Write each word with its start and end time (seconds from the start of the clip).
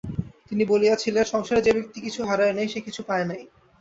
তিনি 0.47 0.63
বলিয়াছিলেন, 0.65 1.25
সংসারে 1.25 1.61
যে 1.61 1.71
ব্যক্তি 1.73 1.99
কিছু 2.01 2.19
হারায় 2.23 2.53
নাই 2.53 2.67
সে 2.67 2.79
কিছু 2.81 3.01
পায় 3.03 3.25
নাই। 3.25 3.41